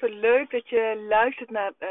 [0.00, 1.88] Super leuk dat je luistert naar, uh,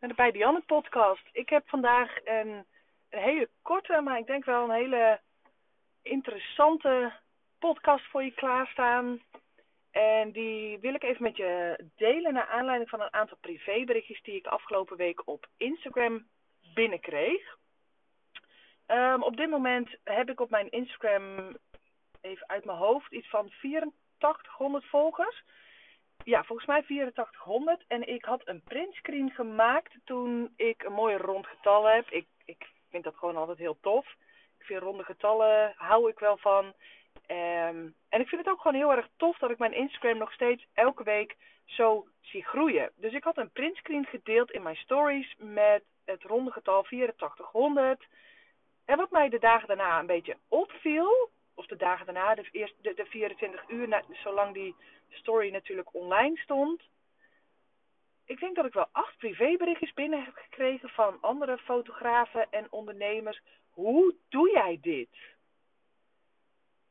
[0.00, 1.22] naar de Bij Dianne podcast.
[1.32, 2.66] Ik heb vandaag een,
[3.10, 5.20] een hele korte, maar ik denk wel een hele
[6.02, 7.12] interessante
[7.58, 9.20] podcast voor je klaarstaan.
[9.90, 14.34] En die wil ik even met je delen naar aanleiding van een aantal privéberichtjes die
[14.36, 16.26] ik afgelopen week op Instagram
[16.74, 17.56] binnenkreeg.
[18.86, 21.56] Um, op dit moment heb ik op mijn Instagram,
[22.20, 25.42] even uit mijn hoofd, iets van 8400 volgers.
[26.24, 27.84] Ja, volgens mij 8400.
[27.88, 32.10] En ik had een printscreen gemaakt toen ik een mooi rond getal heb.
[32.10, 34.06] Ik, ik vind dat gewoon altijd heel tof.
[34.58, 36.64] Ik vind ronde getallen, hou ik wel van.
[37.26, 40.32] Um, en ik vind het ook gewoon heel erg tof dat ik mijn Instagram nog
[40.32, 42.90] steeds elke week zo zie groeien.
[42.96, 48.06] Dus ik had een printscreen gedeeld in mijn stories met het ronde getal 8400.
[48.84, 52.74] En wat mij de dagen daarna een beetje opviel, of de dagen daarna, de, eerst,
[52.82, 54.74] de, de 24 uur, zolang die
[55.08, 56.82] story natuurlijk online stond.
[58.26, 63.40] Ik denk dat ik wel acht privéberichtjes binnen heb gekregen van andere fotografen en ondernemers.
[63.70, 65.08] Hoe doe jij dit?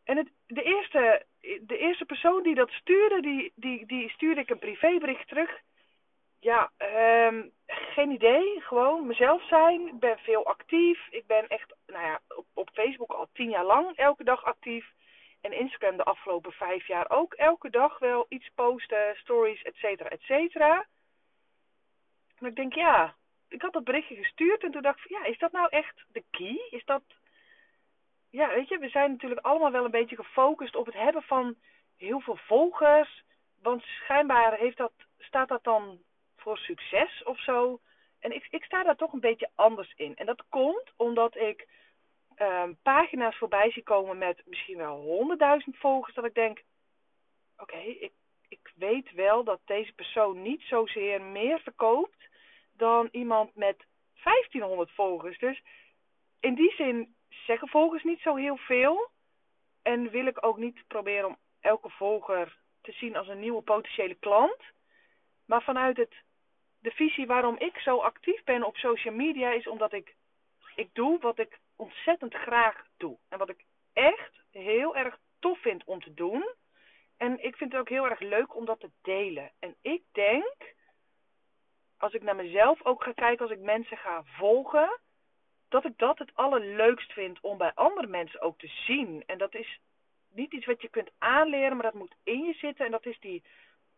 [0.03, 1.25] En het, de, eerste,
[1.61, 5.61] de eerste persoon die dat stuurde, die, die, die stuurde ik een privébericht terug.
[6.39, 6.71] Ja,
[7.27, 8.61] um, geen idee.
[8.61, 9.87] Gewoon mezelf zijn.
[9.87, 11.07] Ik ben veel actief.
[11.09, 14.91] Ik ben echt, nou ja, op, op Facebook al tien jaar lang elke dag actief.
[15.41, 20.09] En Instagram de afgelopen vijf jaar ook elke dag wel iets posten, stories, et cetera,
[20.09, 20.85] et cetera.
[22.39, 23.15] En ik denk, ja,
[23.47, 26.23] ik had dat berichtje gestuurd en toen dacht ik, ja, is dat nou echt de
[26.31, 26.67] key?
[26.69, 27.03] Is dat,
[28.29, 31.55] ja, weet je, we zijn natuurlijk allemaal wel een beetje gefocust op het hebben van
[31.97, 33.23] heel veel volgers.
[33.61, 35.99] Want schijnbaar heeft dat, staat dat dan
[36.37, 37.79] voor succes of zo.
[38.19, 40.15] En ik, ik sta daar toch een beetje anders in.
[40.15, 41.67] En dat komt omdat ik
[42.37, 46.15] um, pagina's voorbij zie komen met misschien wel honderdduizend volgers.
[46.15, 46.63] Dat ik denk,
[47.57, 48.11] oké, ik,
[48.47, 52.27] ik weet wel dat deze persoon niet zozeer meer verkoopt
[52.71, 53.85] dan iemand met
[54.23, 55.37] 1500 volgers.
[55.37, 55.61] Dus
[56.39, 59.09] in die zin zeggen volgers niet zo heel veel.
[59.81, 64.15] En wil ik ook niet proberen om elke volger te zien als een nieuwe potentiële
[64.15, 64.61] klant.
[65.45, 66.13] Maar vanuit het
[66.79, 70.15] de visie waarom ik zo actief ben op social media is omdat ik,
[70.75, 73.17] ik doe wat ik ontzettend graag doe.
[73.29, 76.53] En wat ik echt heel erg tof vind om te doen.
[77.17, 79.51] En ik vind het ook heel erg leuk om dat te delen.
[79.59, 80.75] En ik denk,
[81.97, 84.99] als ik naar mezelf ook ga kijken, als ik mensen ga volgen,
[85.69, 89.23] dat ik dat het allerleukst vind om bij andere mensen ook te zien.
[89.25, 89.79] En dat is
[90.31, 92.85] niet iets wat je kunt aanleren, maar dat moet in je zitten.
[92.85, 93.43] En dat is die,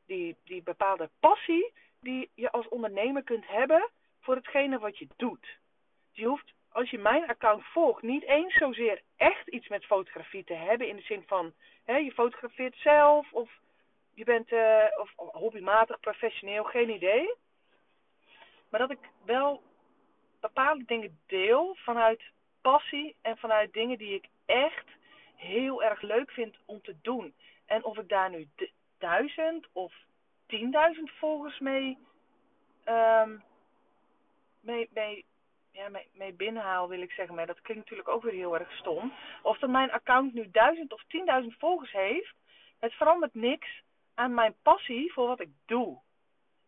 [0.06, 3.90] die, die bepaalde passie die je als ondernemer kunt hebben
[4.20, 5.60] voor hetgene wat je doet.
[6.12, 10.54] Je hoeft, als je mijn account volgt, niet eens zozeer echt iets met fotografie te
[10.54, 10.88] hebben.
[10.88, 11.54] In de zin van,
[11.86, 13.60] hè, je fotografeert zelf of
[14.14, 17.36] je bent uh, of hobbymatig, professioneel, geen idee.
[18.70, 19.64] Maar dat ik wel
[20.40, 22.22] bepaalde dingen deel vanuit
[22.62, 24.88] passie en vanuit dingen die ik echt
[25.36, 27.34] heel erg leuk vind om te doen.
[27.66, 28.48] En of ik daar nu
[28.98, 29.94] duizend of
[30.52, 31.98] 10.000 volgers mee,
[32.86, 33.44] um,
[34.62, 35.26] mee, mee,
[35.72, 37.36] ja, mee, mee binnenhaal, wil ik zeggen.
[37.36, 39.14] Maar dat klinkt natuurlijk ook weer heel erg stom.
[39.42, 41.04] Of dat mijn account nu 1000 of
[41.44, 42.34] 10.000 volgers heeft,
[42.80, 43.82] het verandert niks
[44.14, 46.00] aan mijn passie voor wat ik doe.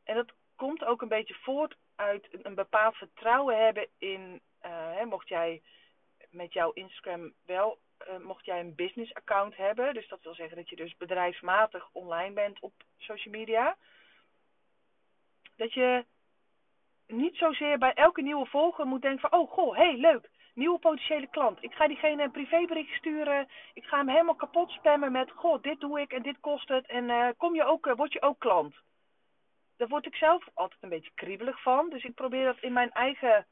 [0.04, 5.06] En dat komt ook een beetje voort uit een bepaald vertrouwen hebben in, uh, hè,
[5.06, 5.62] mocht jij
[6.30, 7.78] met jouw Instagram wel
[8.22, 12.34] mocht jij een business account hebben, dus dat wil zeggen dat je dus bedrijfsmatig online
[12.34, 13.78] bent op social media,
[15.56, 16.06] dat je
[17.08, 21.28] niet zozeer bij elke nieuwe volger moet denken van, oh goh, hey, leuk, nieuwe potentiële
[21.28, 21.64] klant.
[21.64, 25.80] Ik ga diegene een privébericht sturen, ik ga hem helemaal kapot spammen met, goh, dit
[25.80, 28.40] doe ik en dit kost het en uh, kom je ook, uh, word je ook
[28.40, 28.76] klant.
[29.78, 32.92] Daar word ik zelf altijd een beetje kriebelig van, dus ik probeer dat in mijn
[32.92, 33.46] eigen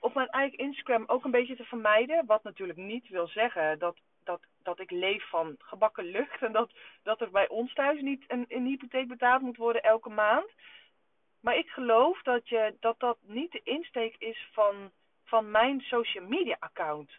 [0.00, 2.26] op mijn eigen Instagram ook een beetje te vermijden.
[2.26, 6.42] Wat natuurlijk niet wil zeggen dat, dat, dat ik leef van gebakken lucht.
[6.42, 6.70] En dat,
[7.02, 10.50] dat er bij ons thuis niet een, een hypotheek betaald moet worden elke maand.
[11.40, 14.90] Maar ik geloof dat, je, dat dat niet de insteek is van,
[15.24, 17.10] van mijn social media account.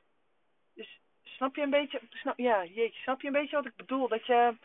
[0.73, 1.00] Dus
[1.38, 4.07] Snap je een beetje, snap, ja, jeetje, snap je een beetje wat ik bedoel?
[4.07, 4.56] Dat je,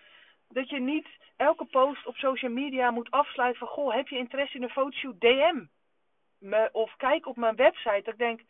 [0.49, 1.07] dat je niet
[1.37, 5.21] elke post op social media moet afsluiten van, goh, heb je interesse in een fotoshoot?
[5.21, 5.65] DM
[6.73, 8.03] of kijk op mijn website.
[8.03, 8.41] Dat ik denk,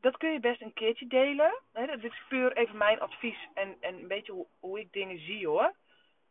[0.00, 1.60] dat kun je best een keertje delen.
[1.72, 5.46] Dit is puur even mijn advies en, en een beetje hoe, hoe ik dingen zie
[5.46, 5.74] hoor.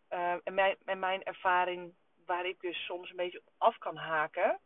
[0.10, 1.94] Uh, en, mijn, en mijn ervaring
[2.26, 4.60] waar ik dus soms een beetje af kan haken.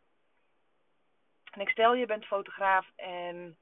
[1.50, 3.56] En ik stel, je bent fotograaf en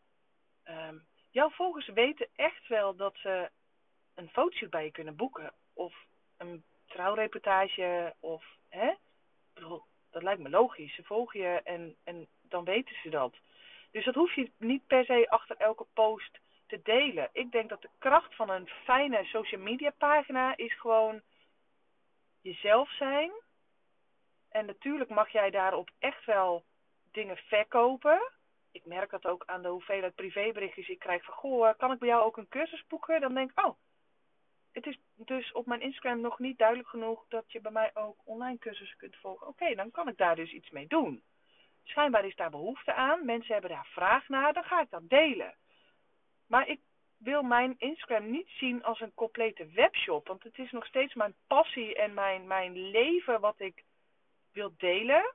[0.64, 3.50] um, jouw volgers weten echt wel dat ze
[4.14, 5.52] een fotoshoot bij je kunnen boeken.
[5.72, 5.94] Of
[6.36, 8.44] een trouwreportage of,
[10.28, 10.94] lijkt me logisch.
[10.94, 13.34] Ze volgen je en, en dan weten ze dat.
[13.90, 17.28] Dus dat hoef je niet per se achter elke post te delen.
[17.32, 21.20] Ik denk dat de kracht van een fijne social media pagina is gewoon
[22.40, 23.30] jezelf zijn.
[24.50, 26.64] En natuurlijk mag jij daarop echt wel
[27.12, 28.30] dingen verkopen.
[28.72, 31.34] Ik merk dat ook aan de hoeveelheid privéberichtjes ik krijg van...
[31.34, 33.20] Goh, kan ik bij jou ook een cursus boeken?
[33.20, 33.76] Dan denk ik, oh,
[35.28, 37.24] dus op mijn Instagram nog niet duidelijk genoeg...
[37.28, 39.46] dat je bij mij ook online cursussen kunt volgen.
[39.46, 41.22] Oké, dan kan ik daar dus iets mee doen.
[41.82, 43.24] Schijnbaar is daar behoefte aan.
[43.24, 44.52] Mensen hebben daar vraag naar.
[44.52, 45.54] Dan ga ik dat delen.
[46.46, 46.80] Maar ik
[47.18, 50.26] wil mijn Instagram niet zien als een complete webshop.
[50.26, 53.84] Want het is nog steeds mijn passie en mijn, mijn leven wat ik
[54.52, 55.34] wil delen.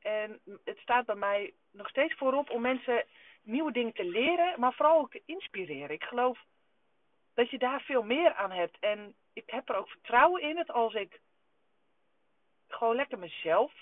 [0.00, 3.04] En het staat bij mij nog steeds voorop om mensen
[3.42, 5.90] nieuwe dingen te leren, maar vooral ook te inspireren.
[5.90, 6.38] Ik geloof
[7.40, 8.78] dat je daar veel meer aan hebt.
[8.78, 11.20] En ik heb er ook vertrouwen in dat als ik
[12.68, 13.72] gewoon lekker mezelf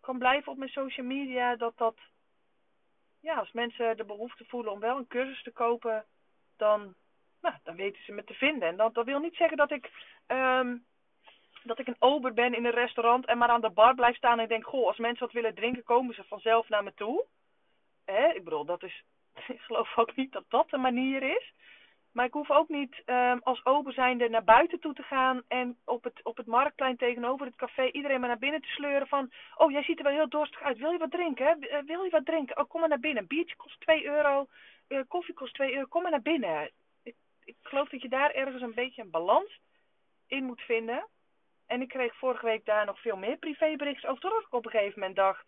[0.00, 1.96] kan blijven op mijn social media, dat dat,
[3.20, 6.04] ja, als mensen de behoefte voelen om wel een cursus te kopen,
[6.56, 6.94] dan,
[7.40, 8.68] nou, dan weten ze me te vinden.
[8.68, 9.90] En dat, dat wil niet zeggen dat ik,
[10.26, 10.84] um,
[11.62, 14.38] dat ik een ober ben in een restaurant en maar aan de bar blijf staan
[14.38, 17.24] en denk, goh, als mensen wat willen drinken, komen ze vanzelf naar me toe.
[18.04, 18.32] Hè?
[18.32, 19.02] Ik bedoel, dat is,
[19.56, 21.52] ik geloof ook niet dat dat de manier is.
[22.16, 25.78] Maar ik hoef ook niet um, als ober zijnde naar buiten toe te gaan en
[25.84, 29.32] op het, op het marktplein tegenover het café iedereen maar naar binnen te sleuren van,
[29.56, 31.60] oh jij ziet er wel heel dorstig uit, wil je wat drinken?
[31.60, 32.58] Eh, wil je wat drinken?
[32.58, 34.46] Oh kom maar naar binnen, biertje kost 2 euro,
[34.88, 36.70] uh, koffie kost 2 euro, kom maar naar binnen.
[37.02, 37.14] Ik,
[37.44, 39.60] ik geloof dat je daar ergens een beetje een balans
[40.26, 41.06] in moet vinden.
[41.66, 44.70] En ik kreeg vorige week daar nog veel meer privéberichten over, totdat ik op een
[44.70, 45.44] gegeven moment dacht,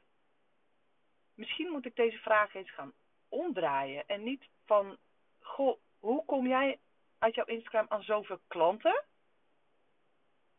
[1.34, 2.92] misschien moet ik deze vraag eens gaan
[3.28, 4.96] omdraaien en niet van,
[5.40, 6.78] goh, hoe kom jij
[7.18, 9.04] uit jouw Instagram aan zoveel klanten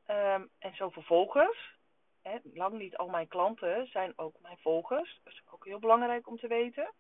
[0.08, 1.78] um, en zoveel volgers?
[2.22, 5.20] Hè, lang niet al mijn klanten zijn ook mijn volgers.
[5.24, 6.94] Dat is ook heel belangrijk om te weten.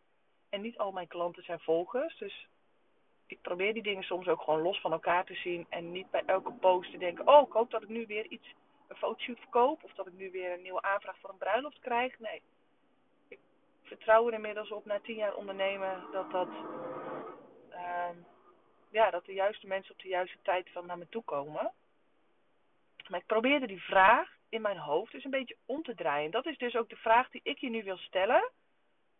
[0.49, 2.17] En niet al mijn klanten zijn volgers.
[2.17, 2.47] Dus
[3.25, 5.65] ik probeer die dingen soms ook gewoon los van elkaar te zien.
[5.69, 8.53] En niet bij elke post te denken: oh, ik hoop dat ik nu weer iets,
[8.87, 9.83] een fotoshoot verkoop.
[9.83, 12.19] Of dat ik nu weer een nieuwe aanvraag voor een bruiloft krijg.
[12.19, 12.41] Nee.
[13.27, 13.39] Ik
[13.83, 16.49] vertrouw er inmiddels op na tien jaar ondernemen dat dat
[18.89, 21.71] ja, dat de juiste mensen op de juiste tijd van naar me toe komen.
[23.07, 26.31] Maar ik probeerde die vraag in mijn hoofd dus een beetje om te draaien.
[26.31, 28.51] Dat is dus ook de vraag die ik je nu wil stellen.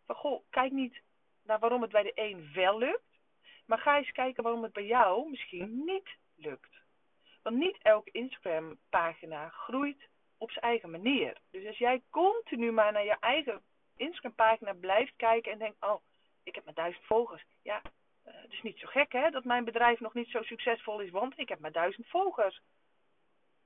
[0.06, 1.00] Van goh, kijk niet
[1.42, 3.18] naar waarom het bij de een wel lukt.
[3.66, 6.80] Maar ga eens kijken waarom het bij jou misschien niet lukt.
[7.42, 10.08] Want niet elke Instagram pagina groeit
[10.38, 11.36] op zijn eigen manier.
[11.50, 13.62] Dus als jij continu maar naar je eigen
[13.96, 16.00] Instagram pagina blijft kijken en denkt, oh,
[16.42, 17.44] ik heb maar duizend volgers.
[17.62, 17.82] Ja,
[18.32, 21.38] het is niet zo gek hè, dat mijn bedrijf nog niet zo succesvol is, want
[21.38, 22.60] ik heb maar duizend volgers.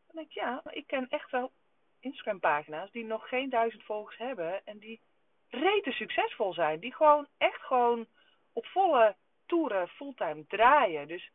[0.06, 1.52] Dan denk ik, ja, ik ken echt wel
[2.00, 5.00] Instagram pagina's die nog geen duizend volgers hebben en die
[5.48, 6.80] rete succesvol zijn.
[6.80, 8.06] Die gewoon echt gewoon
[8.52, 9.16] op volle
[9.46, 11.08] toeren fulltime draaien.
[11.08, 11.30] Dus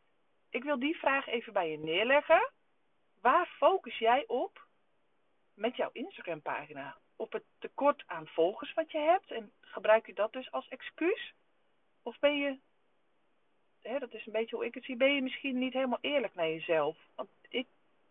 [0.50, 2.50] ik wil die vraag even bij je neerleggen.
[3.20, 4.66] Waar focus jij op
[5.54, 6.96] met jouw Instagram pagina?
[7.16, 11.34] Op het tekort aan volgers wat je hebt en gebruik je dat dus als excuus?
[12.02, 12.58] Of ben je
[13.82, 16.34] hè, dat is een beetje hoe ik het zie, ben je misschien niet helemaal eerlijk
[16.34, 16.96] naar jezelf.
[17.14, 17.66] Want ik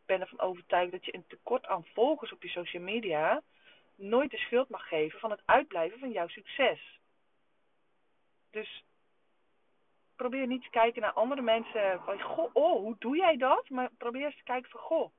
[0.05, 3.41] ben ervan overtuigd dat je een tekort aan volgers op je social media
[3.95, 6.99] nooit de schuld mag geven van het uitblijven van jouw succes.
[8.51, 8.83] Dus
[10.15, 13.69] probeer niet te kijken naar andere mensen van, goh, oh, hoe doe jij dat?
[13.69, 15.11] Maar probeer eens te kijken van, goh,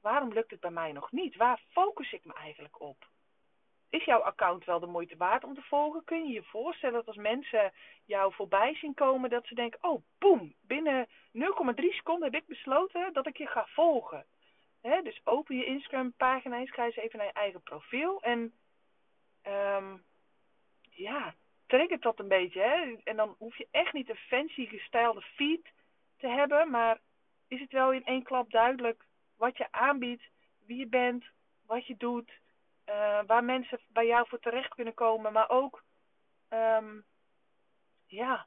[0.00, 1.36] waarom lukt het bij mij nog niet?
[1.36, 3.10] Waar focus ik me eigenlijk op?
[3.92, 6.04] Is jouw account wel de moeite waard om te volgen?
[6.04, 7.72] Kun je je voorstellen dat als mensen
[8.04, 11.12] jou voorbij zien komen, dat ze denken, oh boem, binnen 0,3
[11.74, 14.26] seconden heb ik besloten dat ik je ga volgen.
[14.80, 18.52] Dus open je Instagram pagina eens, ga eens even naar je eigen profiel en
[19.46, 20.04] um,
[20.90, 21.34] ja,
[21.66, 22.60] het dat een beetje.
[22.60, 22.96] Hè?
[23.04, 25.72] En dan hoef je echt niet een fancy gestylede feed
[26.16, 27.00] te hebben, maar
[27.48, 29.04] is het wel in één klap duidelijk
[29.36, 30.22] wat je aanbiedt,
[30.66, 31.24] wie je bent,
[31.66, 32.40] wat je doet,
[32.86, 35.82] uh, waar mensen bij jou voor terecht kunnen komen, maar ook,
[36.48, 37.04] um,
[38.06, 38.46] ja,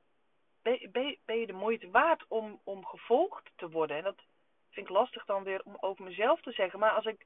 [0.62, 3.98] ben, ben, ben je de moeite waard om, om gevolgd te worden?
[3.98, 4.24] En dat
[4.70, 6.80] vind ik lastig dan weer om over mezelf te zeggen.
[6.80, 7.26] Maar als ik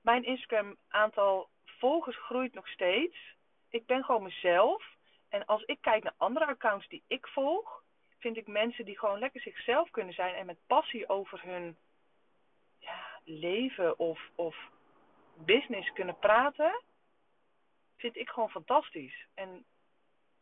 [0.00, 3.16] mijn Instagram aantal volgers groeit nog steeds.
[3.68, 4.84] Ik ben gewoon mezelf.
[5.28, 7.82] En als ik kijk naar andere accounts die ik volg,
[8.18, 11.76] vind ik mensen die gewoon lekker zichzelf kunnen zijn en met passie over hun
[12.78, 14.56] ja, leven of, of
[15.44, 16.82] business kunnen praten,
[17.96, 19.26] vind ik gewoon fantastisch.
[19.34, 19.64] En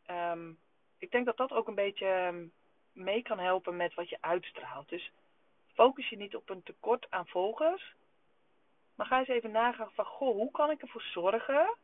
[0.07, 0.59] um,
[0.97, 2.45] ik denk dat dat ook een beetje ehm,
[2.91, 4.89] mee kan helpen met wat je uitstraalt.
[4.89, 5.11] Dus
[5.73, 7.93] focus je niet op een tekort aan volgers,
[8.95, 11.77] maar ga eens even nagaan van, goh, hoe kan ik ervoor zorgen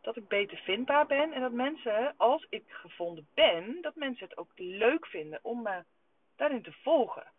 [0.00, 4.36] dat ik beter vindbaar ben en dat mensen, als ik gevonden ben, dat mensen het
[4.36, 5.84] ook leuk vinden om me
[6.36, 7.32] daarin te volgen.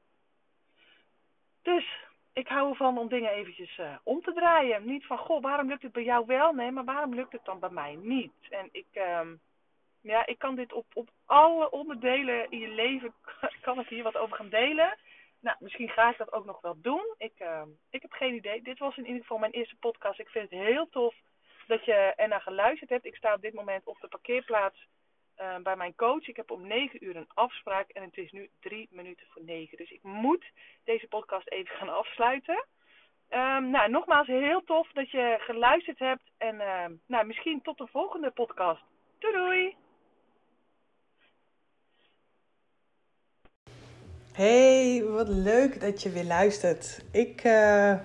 [1.62, 4.86] Dus ik hou ervan om dingen eventjes uh, om te draaien.
[4.86, 6.54] Niet van, goh, waarom lukt het bij jou wel?
[6.54, 8.34] Nee, maar waarom lukt het dan bij mij niet?
[8.50, 8.88] En ik,
[9.20, 9.42] um,
[10.02, 13.14] ja, ik kan dit op, op alle onderdelen in je leven,
[13.62, 14.98] kan ik hier wat over gaan delen.
[15.40, 17.16] Nou, misschien ga ik dat ook nog wel doen.
[17.18, 18.62] Ik, uh, ik heb geen idee.
[18.62, 20.20] Dit was in ieder geval mijn eerste podcast.
[20.20, 21.16] Ik vind het heel tof
[21.68, 23.06] dat je ernaar geluisterd hebt.
[23.06, 24.88] Ik sta op dit moment op de parkeerplaats
[25.42, 26.28] uh, bij mijn coach.
[26.28, 29.78] Ik heb om 9 uur een afspraak en het is nu 3 minuten voor 9.
[29.78, 30.46] Dus ik moet
[30.84, 32.66] deze podcast even gaan afsluiten.
[33.30, 36.24] Um, nou, nogmaals heel tof dat je geluisterd hebt.
[36.38, 38.82] En uh, nou, misschien tot de volgende podcast.
[39.20, 39.76] Doei!
[44.34, 47.06] Hey, wat leuk dat je weer luistert.
[47.12, 48.00] Ik, uh,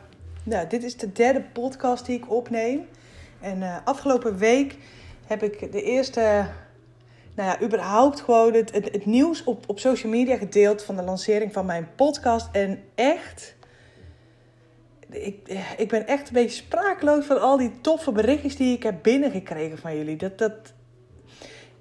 [0.44, 2.88] nou, dit is de derde podcast die ik opneem.
[3.40, 4.76] En uh, afgelopen week
[5.26, 6.50] heb ik de eerste,
[7.38, 11.02] nou ja, überhaupt gewoon het, het, het, nieuws op, op social media gedeeld van de
[11.02, 12.49] lancering van mijn podcast.
[12.52, 13.57] En echt,
[15.11, 19.02] ik, ik ben echt een beetje sprakeloos van al die toffe berichtjes die ik heb
[19.02, 20.16] binnengekregen van jullie.
[20.16, 20.52] Dat, dat,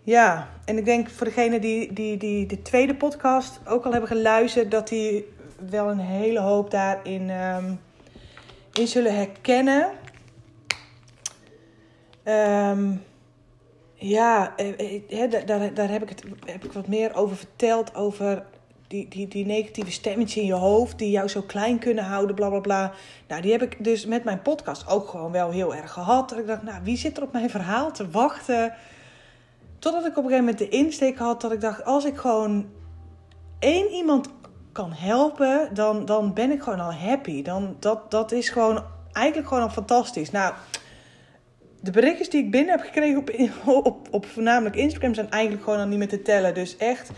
[0.04, 4.10] ja, en ik denk voor degene die, die, die de tweede podcast ook al hebben
[4.10, 5.26] geluisterd, dat die
[5.70, 7.80] wel een hele hoop daarin um,
[8.74, 9.90] in zullen herkennen.
[12.24, 13.06] Um,
[14.00, 14.54] ja,
[15.08, 17.96] he, daar, daar heb, ik het, heb ik wat meer over verteld.
[17.96, 18.46] Over
[18.88, 22.50] die, die, die negatieve stemmetjes in je hoofd die jou zo klein kunnen houden, bla
[22.50, 22.92] bla bla.
[23.28, 26.30] Nou, die heb ik dus met mijn podcast ook gewoon wel heel erg gehad.
[26.30, 28.74] Dat ik dacht, nou, wie zit er op mijn verhaal te wachten?
[29.80, 32.66] Totdat ik op een gegeven moment de insteek had dat ik dacht, als ik gewoon
[33.60, 34.30] één iemand
[34.72, 37.42] kan helpen, dan, dan ben ik gewoon al happy.
[37.42, 40.32] Dan, dat, dat is gewoon eigenlijk gewoon al fantastisch.
[40.32, 40.54] Nou,
[41.82, 43.32] de berichtjes die ik binnen heb gekregen op,
[43.86, 46.54] op, op voornamelijk Instagram zijn eigenlijk gewoon al niet meer te tellen.
[46.54, 47.12] Dus echt,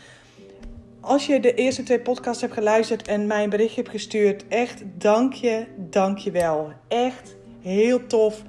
[1.00, 4.84] als je de eerste twee podcasts hebt geluisterd en mij een berichtje hebt gestuurd, echt
[4.98, 6.72] dank je, dank je wel.
[6.88, 8.44] Echt heel tof.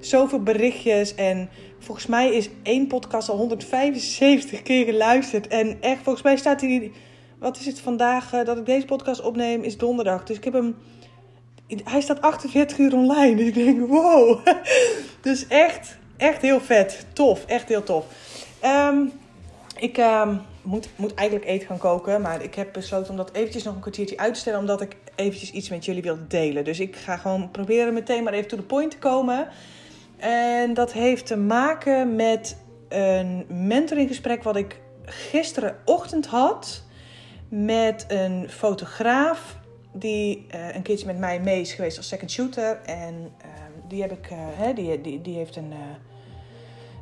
[0.00, 5.48] Zoveel berichtjes en volgens mij is één podcast al 175 keer geluisterd.
[5.48, 6.92] En echt, volgens mij staat hij,
[7.38, 10.24] wat is het vandaag eh, dat ik deze podcast opneem, is donderdag.
[10.24, 10.76] Dus ik heb hem
[11.84, 13.36] hij staat 48 uur online.
[13.36, 14.38] Dus ik denk, wow.
[15.20, 17.06] Dus echt, echt heel vet.
[17.12, 18.04] Tof, echt heel tof.
[18.64, 19.12] Um,
[19.76, 22.20] ik um, moet, moet eigenlijk eten gaan koken.
[22.20, 24.58] Maar ik heb besloten om dat eventjes nog een kwartiertje uit te stellen.
[24.58, 26.64] Omdat ik eventjes iets met jullie wil delen.
[26.64, 29.48] Dus ik ga gewoon proberen meteen maar even to the point te komen.
[30.16, 32.56] En dat heeft te maken met
[32.88, 36.82] een mentoringgesprek wat ik gisterenochtend had.
[37.48, 39.56] Met een fotograaf
[39.92, 42.80] die uh, een keertje met mij mee is geweest als second shooter.
[42.84, 43.59] En uh,
[43.90, 45.72] die, heb ik, hè, die, die, die heeft een,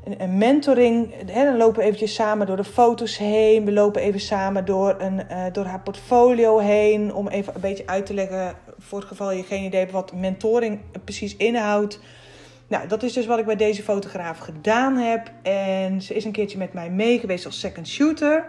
[0.05, 1.15] een, een, mentoring.
[1.27, 3.65] Hè, dan lopen we eventjes samen door de foto's heen.
[3.65, 7.15] We lopen even samen door, een, door haar portfolio heen.
[7.15, 10.13] Om even een beetje uit te leggen, voor het geval je geen idee hebt wat
[10.13, 12.01] mentoring precies inhoudt.
[12.69, 15.31] Nou, dat is dus wat ik bij deze fotograaf gedaan heb.
[15.43, 18.47] En ze is een keertje met mij mee geweest als second shooter.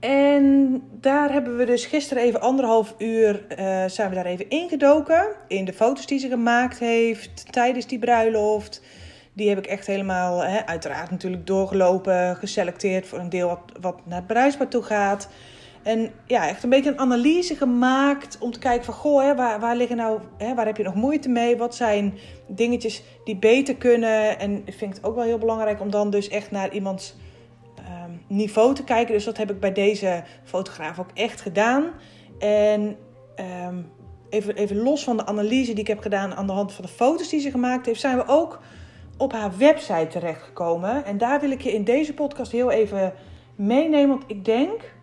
[0.00, 5.26] En daar hebben we dus gisteren even anderhalf uur uh, zijn we daar even ingedoken.
[5.48, 8.82] In de foto's die ze gemaakt heeft tijdens die bruiloft.
[9.32, 14.06] Die heb ik echt helemaal, hè, uiteraard natuurlijk doorgelopen, geselecteerd voor een deel wat, wat
[14.06, 15.28] naar het bruidspaar toe gaat.
[15.82, 19.60] En ja, echt een beetje een analyse gemaakt om te kijken van, goh, hè, waar,
[19.60, 21.56] waar liggen nou, hè, waar heb je nog moeite mee?
[21.56, 24.38] Wat zijn dingetjes die beter kunnen?
[24.38, 27.14] En ik vind het ook wel heel belangrijk om dan dus echt naar iemands
[28.30, 29.14] niveau te kijken.
[29.14, 31.90] Dus dat heb ik bij deze fotograaf ook echt gedaan.
[32.38, 32.96] En
[33.66, 33.90] um,
[34.28, 36.90] even, even los van de analyse die ik heb gedaan aan de hand van de
[36.90, 38.60] foto's die ze gemaakt heeft, zijn we ook
[39.16, 41.04] op haar website terechtgekomen.
[41.04, 43.12] En daar wil ik je in deze podcast heel even
[43.54, 44.08] meenemen.
[44.08, 44.94] Want ik denk,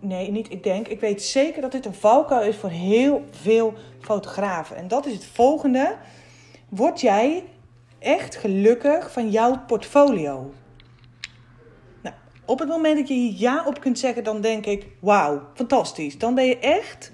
[0.00, 3.74] nee, niet ik denk, ik weet zeker dat dit een valkuil is voor heel veel
[4.00, 4.76] fotografen.
[4.76, 5.96] En dat is het volgende.
[6.68, 7.44] Word jij
[7.98, 10.52] echt gelukkig van jouw portfolio?
[12.46, 16.18] Op het moment dat je hier ja op kunt zeggen, dan denk ik: wauw, fantastisch.
[16.18, 17.12] Dan ben je echt.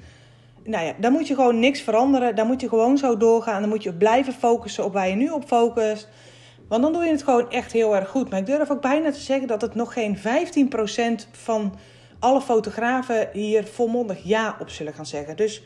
[0.64, 2.36] Nou ja, dan moet je gewoon niks veranderen.
[2.36, 3.60] Dan moet je gewoon zo doorgaan.
[3.60, 6.08] Dan moet je blijven focussen op waar je nu op focust.
[6.68, 8.30] Want dan doe je het gewoon echt heel erg goed.
[8.30, 10.20] Maar ik durf ook bijna te zeggen dat het nog geen 15%
[11.32, 11.74] van
[12.18, 15.36] alle fotografen hier volmondig ja op zullen gaan zeggen.
[15.36, 15.62] Dus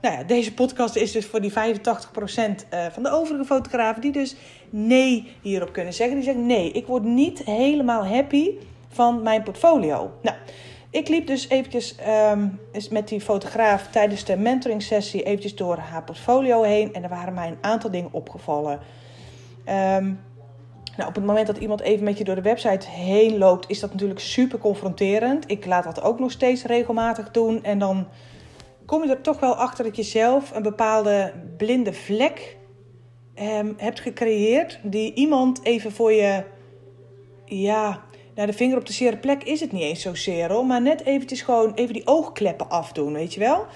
[0.00, 4.12] nou ja, deze podcast is dus voor die 85% eh, van de overige fotografen die
[4.12, 4.36] dus
[4.70, 6.16] nee hierop kunnen zeggen.
[6.16, 8.50] Die zeggen nee, ik word niet helemaal happy
[8.96, 10.10] van mijn portfolio.
[10.22, 10.36] Nou,
[10.90, 11.96] ik liep dus eventjes
[12.32, 12.60] um,
[12.90, 16.94] met die fotograaf tijdens de mentoring sessie eventjes door haar portfolio heen.
[16.94, 18.80] En er waren mij een aantal dingen opgevallen.
[19.68, 20.20] Um,
[20.96, 23.80] nou, op het moment dat iemand even met je door de website heen loopt, is
[23.80, 25.50] dat natuurlijk super confronterend.
[25.50, 27.64] Ik laat dat ook nog steeds regelmatig doen.
[27.64, 28.06] En dan
[28.86, 32.56] kom je er toch wel achter dat je zelf een bepaalde blinde vlek
[33.34, 34.78] um, hebt gecreëerd.
[34.82, 36.44] Die iemand even voor je,
[37.44, 38.04] ja,
[38.36, 40.66] nou de vinger op de zere plek is het niet eens zozeer hoor.
[40.66, 43.66] Maar net eventjes gewoon even die oogkleppen afdoen, weet je wel.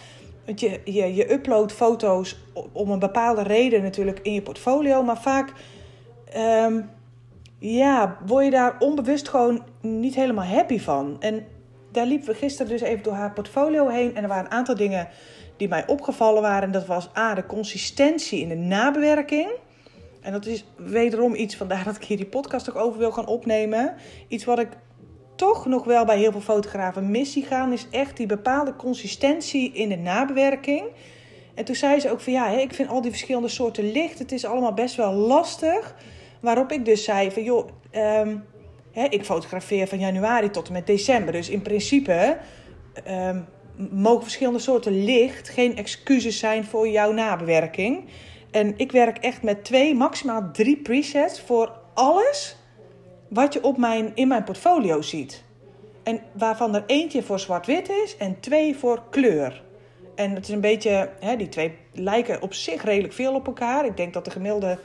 [0.46, 2.38] Want je, je, je uploadt foto's
[2.72, 5.02] om een bepaalde reden natuurlijk in je portfolio.
[5.02, 5.52] Maar vaak
[6.36, 6.90] um,
[7.58, 11.16] ja, word je daar onbewust gewoon niet helemaal happy van.
[11.20, 11.46] En
[11.92, 14.16] daar liepen we gisteren dus even door haar portfolio heen.
[14.16, 15.08] En er waren een aantal dingen
[15.56, 16.72] die mij opgevallen waren.
[16.72, 19.50] Dat was A, de consistentie in de nabewerking.
[20.20, 23.26] En dat is wederom iets, vandaar dat ik hier die podcast ook over wil gaan
[23.26, 23.94] opnemen.
[24.28, 24.68] Iets wat ik
[25.36, 29.88] toch nog wel bij heel veel fotografen missie gaan, is echt die bepaalde consistentie in
[29.88, 30.82] de nabewerking.
[31.54, 34.32] En toen zei ze ook van ja, ik vind al die verschillende soorten licht, het
[34.32, 35.94] is allemaal best wel lastig
[36.40, 38.36] Waarop ik dus zei van joh, ehm,
[39.10, 41.32] ik fotografeer van januari tot en met december.
[41.32, 42.38] Dus in principe
[43.08, 43.46] um,
[43.90, 48.04] mogen verschillende soorten licht geen excuses zijn voor jouw nabewerking.
[48.50, 52.56] En ik werk echt met twee, maximaal drie presets voor alles
[53.28, 55.44] wat je op mijn, in mijn portfolio ziet.
[56.02, 59.62] En waarvan er eentje voor zwart-wit is en twee voor kleur.
[60.14, 63.84] En het is een beetje, hè, die twee lijken op zich redelijk veel op elkaar.
[63.84, 64.78] Ik denk dat de gemiddelde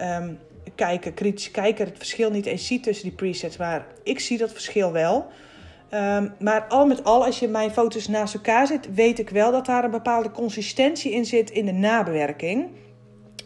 [0.00, 0.38] um,
[0.74, 3.56] kijker, kritische kijker, het verschil niet eens ziet tussen die presets.
[3.56, 5.26] Maar ik zie dat verschil wel.
[5.94, 9.52] Um, maar al met al, als je mijn foto's naast elkaar zit, weet ik wel
[9.52, 12.68] dat daar een bepaalde consistentie in zit in de nabewerking.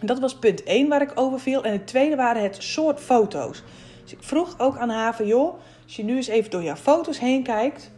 [0.00, 1.64] Dat was punt 1 waar ik over viel.
[1.64, 3.62] En het tweede waren het soort foto's.
[4.02, 5.54] Dus ik vroeg ook aan haar van, joh,
[5.84, 7.92] als je nu eens even door jouw foto's heen kijkt,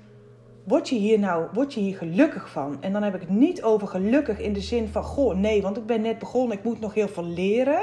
[0.64, 2.76] word je hier nou word je hier gelukkig van?
[2.80, 5.76] En dan heb ik het niet over gelukkig in de zin van, goh, nee, want
[5.76, 7.82] ik ben net begonnen, ik moet nog heel veel leren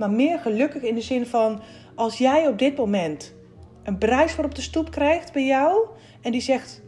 [0.00, 1.60] maar meer gelukkig in de zin van
[1.94, 3.34] als jij op dit moment
[3.82, 5.86] een bruisvaar op de stoep krijgt bij jou
[6.20, 6.82] en die zegt: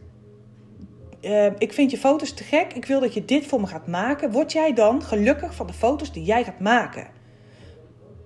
[1.23, 3.87] uh, Ik vind je foto's te gek, ik wil dat je dit voor me gaat
[3.87, 7.07] maken, word jij dan gelukkig van de foto's die jij gaat maken?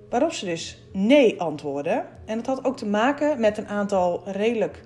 [0.09, 2.05] Waarop ze dus nee antwoorden.
[2.25, 4.83] En dat had ook te maken met een aantal redelijk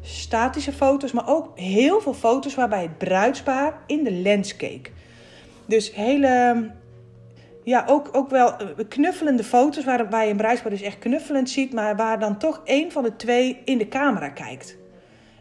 [0.00, 4.92] statische foto's, maar ook heel veel foto's waarbij het bruidspaar in de lens keek.
[5.66, 6.66] Dus hele
[7.68, 11.50] ja, ook, ook wel eh, knuffelende foto's waar, waar je een bruidspaar dus echt knuffelend
[11.50, 14.76] ziet, maar waar dan toch één van de twee in de camera kijkt.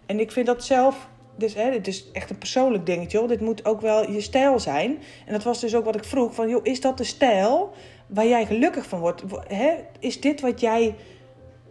[0.06, 3.28] En ik vind dat zelf, dus hè, dit is echt een persoonlijk dingetje, hoor.
[3.28, 5.00] dit moet ook wel je stijl zijn.
[5.26, 7.74] En dat was dus ook wat ik vroeg, van joh, is dat de stijl
[8.08, 9.24] waar jij gelukkig van wordt?
[9.48, 9.74] Hè?
[10.00, 10.96] Is dit wat jij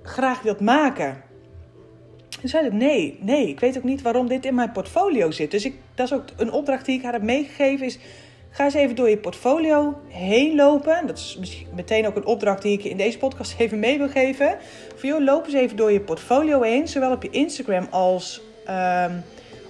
[0.02, 1.24] graag wilt maken?
[2.42, 5.50] En zei ik, nee, nee, ik weet ook niet waarom dit in mijn portfolio zit.
[5.50, 7.98] Dus ik, dat is ook een opdracht die ik haar heb meegegeven, is
[8.56, 11.06] Ga eens even door je portfolio heen lopen.
[11.06, 14.08] Dat is misschien meteen ook een opdracht die ik in deze podcast even mee wil
[14.08, 14.58] geven.
[14.94, 16.88] Voor jou, loop eens even door je portfolio heen.
[16.88, 19.24] Zowel op je Instagram als um,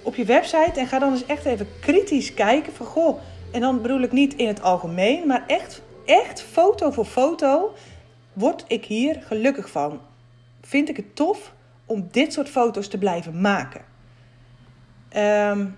[0.07, 0.79] op je website.
[0.79, 3.19] En ga dan eens echt even kritisch kijken van goh.
[3.51, 7.73] En dan bedoel ik niet in het algemeen, maar echt, echt foto voor foto.
[8.33, 9.99] Word ik hier gelukkig van?
[10.61, 11.53] Vind ik het tof
[11.85, 13.81] om dit soort foto's te blijven maken?
[15.15, 15.77] Um,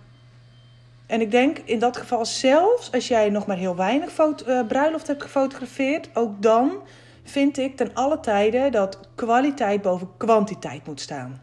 [1.07, 5.07] en ik denk in dat geval zelfs als jij nog maar heel weinig uh, bruiloft
[5.07, 6.71] hebt gefotografeerd, ook dan
[7.23, 11.41] vind ik ten alle tijden dat kwaliteit boven kwantiteit moet staan.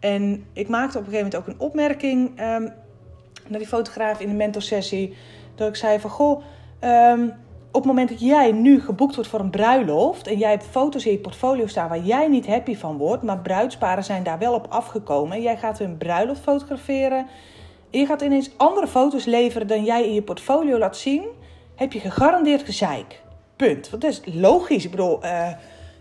[0.00, 2.72] En ik maakte op een gegeven moment ook een opmerking um,
[3.48, 5.16] naar die fotograaf in de mentorsessie.
[5.54, 6.42] Dat ik zei van goh,
[6.80, 7.32] um,
[7.66, 11.06] op het moment dat jij nu geboekt wordt voor een bruiloft en jij hebt foto's
[11.06, 14.54] in je portfolio staan waar jij niet happy van wordt, maar bruidsparen zijn daar wel
[14.54, 17.26] op afgekomen en jij gaat hun bruiloft fotograferen
[17.90, 21.24] je gaat ineens andere foto's leveren dan jij in je portfolio laat zien,
[21.74, 23.22] heb je gegarandeerd gezeik.
[23.56, 23.90] Punt.
[23.90, 24.84] Want dat is logisch.
[24.84, 25.48] Ik bedoel, uh,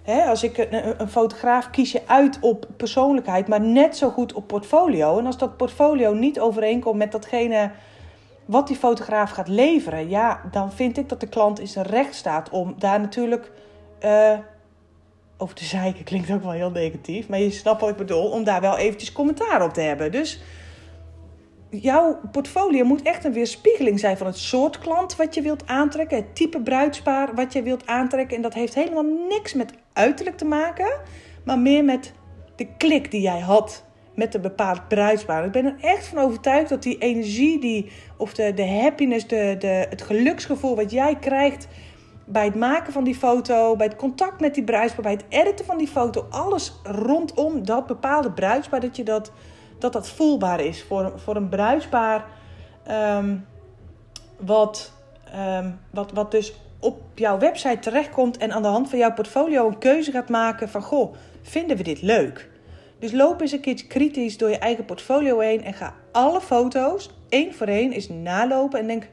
[0.05, 5.19] als ik een, fotograaf kies je uit op persoonlijkheid, maar net zo goed op portfolio.
[5.19, 7.71] En als dat portfolio niet overeenkomt met datgene
[8.45, 12.15] wat die fotograaf gaat leveren, ja, dan vind ik dat de klant in zijn recht
[12.15, 13.51] staat om daar natuurlijk
[14.03, 14.37] uh,
[15.37, 17.27] over te zeiken klinkt ook wel heel negatief.
[17.27, 20.11] Maar je snapt wat ik bedoel, om daar wel eventjes commentaar op te hebben.
[20.11, 20.41] Dus
[21.69, 26.17] jouw portfolio moet echt een weerspiegeling zijn van het soort klant wat je wilt aantrekken.
[26.17, 28.35] Het type bruidspaar wat je wilt aantrekken.
[28.35, 30.99] En dat heeft helemaal niks met uiterlijk te maken.
[31.43, 32.13] Maar meer met
[32.55, 35.45] de klik die jij had met een bepaald bruidspaar.
[35.45, 39.55] Ik ben er echt van overtuigd dat die energie, die, of de, de happiness, de,
[39.59, 41.67] de, het geluksgevoel wat jij krijgt
[42.25, 45.65] bij het maken van die foto, bij het contact met die bruidspaar, bij het editen
[45.65, 49.31] van die foto, alles rondom dat bepaalde bruidspaar, dat je dat,
[49.79, 52.25] dat, dat voelbaar is voor, voor een bruidspaar.
[52.83, 53.35] Ehm,
[54.37, 54.91] wat,
[55.33, 59.67] ehm, wat, wat dus op jouw website terechtkomt en aan de hand van jouw portfolio
[59.67, 62.49] een keuze gaat maken van goh, vinden we dit leuk?
[62.99, 67.09] Dus loop eens een keertje kritisch door je eigen portfolio heen en ga alle foto's
[67.29, 69.09] één voor één eens nalopen en denk: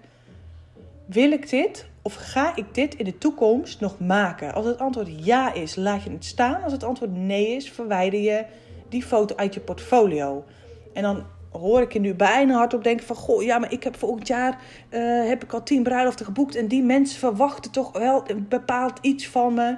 [1.06, 4.54] wil ik dit of ga ik dit in de toekomst nog maken?
[4.54, 6.62] Als het antwoord ja is, laat je het staan.
[6.62, 8.44] Als het antwoord nee is, verwijder je
[8.92, 10.44] die foto uit je portfolio.
[10.92, 13.16] En dan hoor ik je nu bijna hardop denken van...
[13.16, 16.54] Goh, ja, maar ik heb volgend jaar uh, heb ik al tien bruiloften geboekt...
[16.54, 19.76] en die mensen verwachten toch wel een bepaald iets van me.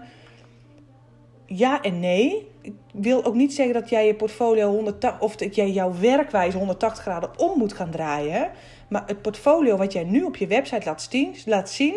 [1.46, 2.52] Ja en nee.
[2.60, 5.20] Ik wil ook niet zeggen dat jij je portfolio 180...
[5.20, 8.50] of dat jij jouw werkwijze 180 graden om moet gaan draaien...
[8.88, 11.94] Maar het portfolio wat jij nu op je website laat zien, laat zien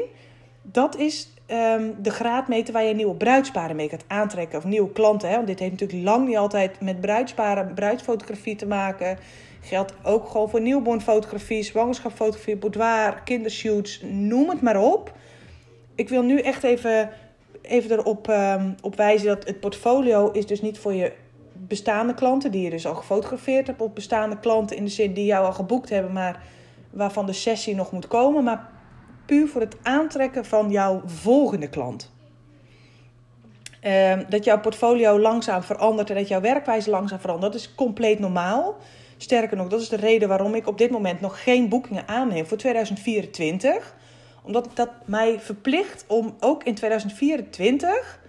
[0.62, 4.58] dat is um, de graadmeter waar je nieuwe bruidsparen mee gaat aantrekken.
[4.58, 5.30] Of nieuwe klanten.
[5.30, 5.36] Hè?
[5.36, 9.18] Want dit heeft natuurlijk lang niet altijd met bruidsparen, bruidsfotografie te maken.
[9.62, 15.14] Geldt ook gewoon voor newbornfotografie, zwangerschapsfotografie, boudoir, kindershoots, noem het maar op.
[15.96, 17.10] Ik wil nu echt even,
[17.62, 21.14] even erop um, op wijzen dat het portfolio is dus niet voor je
[21.54, 25.26] bestaande klanten, die je dus al gefotografeerd hebt, of bestaande klanten in de zin die
[25.26, 26.44] jou al geboekt hebben, maar
[26.90, 28.70] waarvan de sessie nog moet komen, maar
[29.28, 32.16] puur voor het aantrekken van jouw volgende klant.
[33.84, 38.20] Uh, dat jouw portfolio langzaam verandert en dat jouw werkwijze langzaam verandert, dat is compleet
[38.20, 38.78] normaal.
[39.18, 42.46] Sterker nog, dat is de reden waarom ik op dit moment nog geen boekingen aanneem
[42.46, 43.96] voor 2024.
[44.44, 48.20] Omdat dat mij verplicht om ook in 2024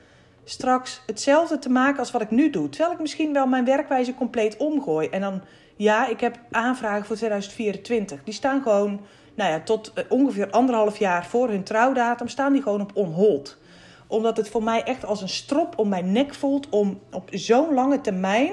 [0.44, 2.68] straks hetzelfde te maken als wat ik nu doe.
[2.68, 5.08] Terwijl ik misschien wel mijn werkwijze compleet omgooi.
[5.08, 5.40] En dan,
[5.76, 8.24] ja, ik heb aanvragen voor 2024.
[8.24, 9.00] Die staan gewoon
[9.38, 13.58] nou ja, tot eh, ongeveer anderhalf jaar voor hun trouwdatum staan die gewoon op on-hold.
[14.06, 17.74] Omdat het voor mij echt als een strop om mijn nek voelt om op zo'n
[17.74, 18.52] lange termijn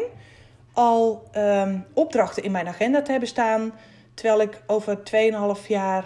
[0.73, 3.71] al um, opdrachten in mijn agenda te hebben staan.
[4.13, 4.97] Terwijl ik over
[5.61, 6.05] 2,5 jaar,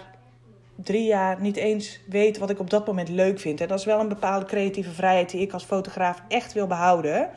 [0.74, 3.60] drie jaar niet eens weet wat ik op dat moment leuk vind.
[3.60, 7.30] En dat is wel een bepaalde creatieve vrijheid die ik als fotograaf echt wil behouden.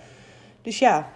[0.61, 1.09] Dus ja,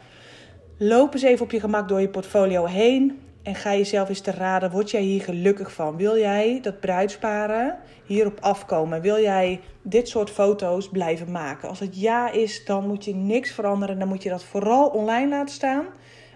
[0.78, 3.20] loop eens even op je gemak door je portfolio heen.
[3.48, 5.98] En ga jezelf eens te raden, word jij hier gelukkig van?
[5.98, 9.02] Wil jij dat bruidsparen hierop afkomen?
[9.02, 11.70] Wil jij dit soort foto's blijven maken?
[11.70, 14.00] Als het ja is, dan moet je niks veranderen.
[14.00, 15.86] Dan moet je dat vooral online laten staan.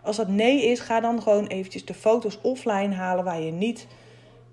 [0.03, 3.87] Als dat nee is, ga dan gewoon eventjes de foto's offline halen waar je niet,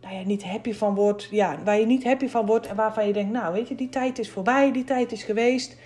[0.03, 1.29] nou ja, niet happy van wordt.
[1.31, 3.89] Ja, waar je niet happy van wordt en waarvan je denkt, nou weet je, die
[3.89, 5.77] tijd is voorbij, die tijd is geweest.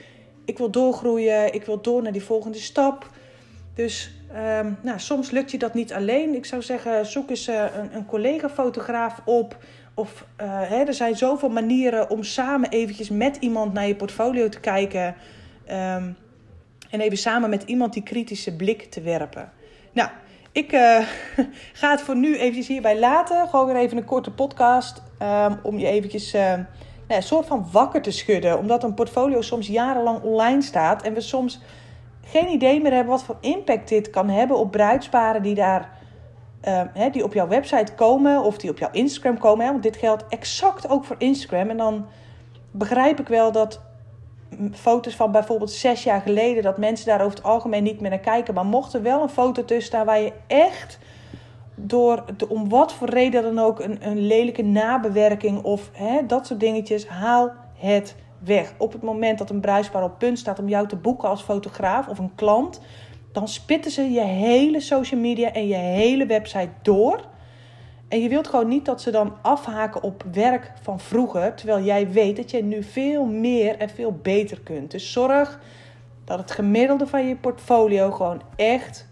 [0.45, 3.11] Ik wil doorgroeien, ik wil door naar die volgende stap.
[3.75, 4.11] Dus
[4.59, 6.35] um, nou, soms lukt je dat niet alleen.
[6.35, 9.57] Ik zou zeggen, zoek eens uh, een, een collega-fotograaf op.
[9.95, 14.49] Of uh, hè, er zijn zoveel manieren om samen eventjes met iemand naar je portfolio
[14.49, 15.15] te kijken.
[15.71, 16.17] Um,
[16.91, 19.53] en even samen met iemand die kritische blik te werpen.
[19.93, 20.09] Nou,
[20.53, 20.81] ik uh,
[21.81, 23.49] ga het voor nu eventjes hierbij laten.
[23.49, 25.03] Gewoon weer even een korte podcast.
[25.23, 26.65] Um, om je eventjes nou,
[27.09, 28.59] een soort van wakker te schudden.
[28.59, 31.03] Omdat een portfolio soms jarenlang online staat.
[31.03, 31.61] En we soms
[32.25, 36.01] geen idee meer hebben wat voor impact dit kan hebben op bruidsparen die daar.
[36.69, 39.65] Uh, hè, die op jouw website komen of die op jouw Instagram komen.
[39.65, 41.71] Hè, want dit geldt exact ook voor Instagram.
[41.71, 42.07] En dan
[42.71, 43.81] begrijp ik wel dat
[44.73, 48.19] foto's van bijvoorbeeld zes jaar geleden, dat mensen daar over het algemeen niet meer naar
[48.19, 48.55] kijken.
[48.55, 50.99] Maar mocht er wel een foto tussen staan waar je echt
[51.75, 56.47] door, de, om wat voor reden dan ook, een, een lelijke nabewerking of hè, dat
[56.47, 58.73] soort dingetjes, haal het weg.
[58.79, 62.09] Op het moment dat een bruispaar op punt staat om jou te boeken als fotograaf
[62.09, 62.81] of een klant,
[63.33, 67.31] dan spitten ze je hele social media en je hele website door.
[68.09, 72.11] En je wilt gewoon niet dat ze dan afhaken op werk van vroeger, terwijl jij
[72.11, 74.91] weet dat je nu veel meer en veel beter kunt.
[74.91, 75.61] Dus zorg
[76.25, 79.09] dat het gemiddelde van je portfolio gewoon echt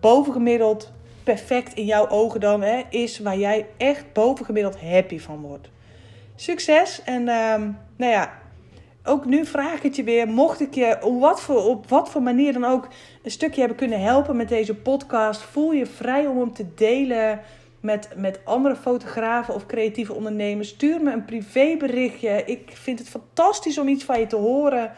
[0.00, 5.70] bovengemiddeld perfect in jouw ogen dan hè, is, waar jij echt bovengemiddeld happy van wordt.
[6.34, 8.32] Succes en um, nou ja,
[9.04, 10.28] ook nu vraag ik het je weer.
[10.28, 12.88] Mocht ik je op wat, voor, op wat voor manier dan ook
[13.22, 17.40] een stukje hebben kunnen helpen met deze podcast, voel je vrij om hem te delen
[17.80, 20.68] met, met andere fotografen of creatieve ondernemers.
[20.68, 22.42] Stuur me een privéberichtje.
[22.44, 24.92] Ik vind het fantastisch om iets van je te horen.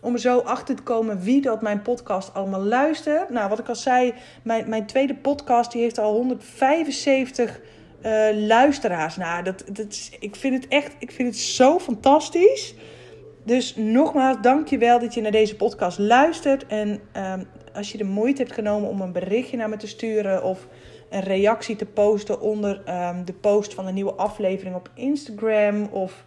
[0.00, 3.30] om er zo achter te komen wie dat mijn podcast allemaal luistert.
[3.30, 7.60] Nou, wat ik al zei, mijn, mijn tweede podcast die heeft al 175
[8.06, 9.16] uh, luisteraars.
[9.16, 12.74] Nou, dat, dat ik vind het echt, ik vind het zo fantastisch.
[13.44, 16.66] Dus nogmaals, dank je wel dat je naar deze podcast luistert.
[16.66, 20.44] En um, als je de moeite hebt genomen om een berichtje naar me te sturen
[20.44, 20.66] of
[21.10, 26.24] een reactie te posten onder um, de post van een nieuwe aflevering op Instagram of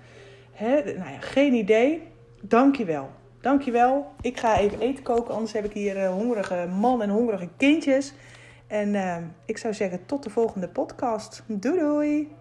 [0.51, 2.01] hè, nou ja, geen idee.
[2.41, 3.09] Dank je wel.
[3.41, 4.05] Dank je wel.
[4.21, 8.13] Ik ga even eten koken, anders heb ik hier uh, hongerige man en hongerige kindjes.
[8.67, 11.43] En uh, ik zou zeggen tot de volgende podcast.
[11.47, 12.35] Doei doei!